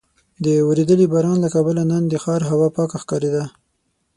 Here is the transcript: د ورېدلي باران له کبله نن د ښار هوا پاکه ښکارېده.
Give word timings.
د 0.43 0.45
ورېدلي 0.69 1.05
باران 1.13 1.37
له 1.41 1.49
کبله 1.55 1.83
نن 1.91 2.03
د 2.07 2.13
ښار 2.23 2.41
هوا 2.49 2.67
پاکه 2.75 2.97
ښکارېده. 3.03 3.43